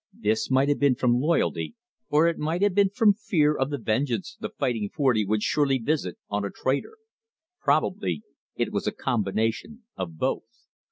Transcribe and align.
This 0.19 0.49
might 0.49 0.67
have 0.67 0.79
been 0.79 0.95
from 0.95 1.13
loyalty, 1.19 1.75
or 2.09 2.25
it 2.27 2.39
might 2.39 2.63
have 2.63 2.73
been 2.73 2.89
from 2.89 3.13
fear 3.13 3.55
of 3.55 3.69
the 3.69 3.77
vengeance 3.77 4.35
the 4.39 4.49
Fighting 4.49 4.89
Forty 4.89 5.23
would 5.23 5.43
surely 5.43 5.77
visit 5.77 6.17
on 6.27 6.43
a 6.43 6.49
traitor. 6.49 6.97
Probably 7.59 8.23
it 8.55 8.71
was 8.71 8.87
a 8.87 8.91
combination 8.91 9.83
of 9.95 10.17
both. 10.17 10.65